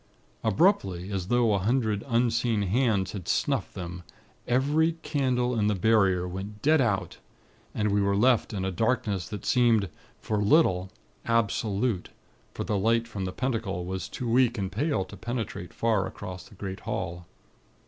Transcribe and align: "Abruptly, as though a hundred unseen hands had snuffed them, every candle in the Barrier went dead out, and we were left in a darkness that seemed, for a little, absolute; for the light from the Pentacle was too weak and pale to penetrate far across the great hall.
"Abruptly, 0.43 1.11
as 1.11 1.27
though 1.27 1.53
a 1.53 1.59
hundred 1.59 2.03
unseen 2.07 2.63
hands 2.63 3.11
had 3.11 3.27
snuffed 3.27 3.75
them, 3.75 4.01
every 4.47 4.93
candle 5.03 5.53
in 5.59 5.67
the 5.67 5.75
Barrier 5.75 6.27
went 6.27 6.63
dead 6.63 6.81
out, 6.81 7.19
and 7.75 7.91
we 7.91 8.01
were 8.01 8.15
left 8.17 8.51
in 8.51 8.65
a 8.65 8.71
darkness 8.71 9.29
that 9.29 9.45
seemed, 9.45 9.89
for 10.19 10.39
a 10.39 10.43
little, 10.43 10.89
absolute; 11.25 12.09
for 12.51 12.63
the 12.63 12.79
light 12.79 13.07
from 13.07 13.25
the 13.25 13.31
Pentacle 13.31 13.85
was 13.85 14.09
too 14.09 14.27
weak 14.27 14.57
and 14.57 14.71
pale 14.71 15.05
to 15.05 15.15
penetrate 15.15 15.71
far 15.71 16.07
across 16.07 16.49
the 16.49 16.55
great 16.55 16.79
hall. 16.79 17.27